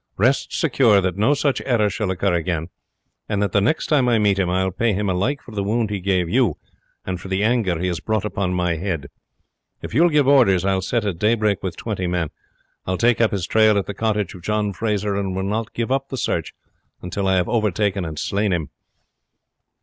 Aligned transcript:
Rest 0.17 0.51
secure 0.59 0.99
that 0.99 1.15
no 1.15 1.35
such 1.35 1.61
error 1.63 1.87
shall 1.87 2.09
occur 2.09 2.33
again, 2.33 2.69
and 3.29 3.39
that 3.39 3.51
the 3.51 3.61
next 3.61 3.85
time 3.85 4.09
I 4.09 4.17
meet 4.17 4.39
him 4.39 4.49
I 4.49 4.63
will 4.63 4.71
pay 4.71 4.93
him 4.93 5.07
alike 5.11 5.43
for 5.43 5.51
the 5.51 5.61
wound 5.63 5.91
he 5.91 5.99
gave 5.99 6.27
you 6.27 6.57
and 7.05 7.21
for 7.21 7.27
the 7.27 7.43
anger 7.43 7.77
he 7.77 7.85
has 7.85 7.99
brought 7.99 8.25
upon 8.25 8.51
my 8.55 8.77
head. 8.77 9.09
If 9.83 9.93
you 9.93 10.01
will 10.01 10.09
give 10.09 10.27
orders 10.27 10.65
I 10.65 10.73
will 10.73 10.81
start 10.81 11.05
at 11.05 11.19
daybreak 11.19 11.61
with 11.61 11.77
twenty 11.77 12.07
men. 12.07 12.29
I 12.87 12.89
will 12.89 12.97
take 12.97 13.21
up 13.21 13.29
his 13.29 13.45
trail 13.45 13.77
at 13.77 13.85
the 13.85 13.93
cottage 13.93 14.33
of 14.33 14.41
John 14.41 14.73
Frazer, 14.73 15.13
and 15.15 15.35
will 15.35 15.43
not 15.43 15.71
give 15.75 15.91
up 15.91 16.09
the 16.09 16.17
search 16.17 16.55
until 17.03 17.27
I 17.27 17.35
have 17.35 17.47
overtaken 17.47 18.03
and 18.03 18.17
slain 18.17 18.51
him." 18.51 18.69